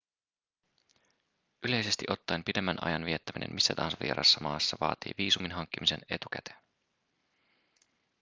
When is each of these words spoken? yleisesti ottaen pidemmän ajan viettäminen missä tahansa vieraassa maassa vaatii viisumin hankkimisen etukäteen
yleisesti 1.63 2.05
ottaen 2.09 2.43
pidemmän 2.43 2.83
ajan 2.85 3.05
viettäminen 3.05 3.53
missä 3.53 3.73
tahansa 3.75 3.97
vieraassa 4.03 4.39
maassa 4.41 4.77
vaatii 4.81 5.13
viisumin 5.17 5.51
hankkimisen 5.51 5.99
etukäteen 6.09 6.59